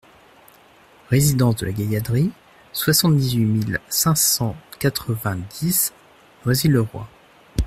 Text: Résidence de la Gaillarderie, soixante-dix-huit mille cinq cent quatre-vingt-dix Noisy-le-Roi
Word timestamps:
Résidence 1.11 1.57
de 1.57 1.67
la 1.67 1.73
Gaillarderie, 1.73 2.31
soixante-dix-huit 2.73 3.45
mille 3.45 3.79
cinq 3.87 4.17
cent 4.17 4.55
quatre-vingt-dix 4.79 5.93
Noisy-le-Roi 6.43 7.07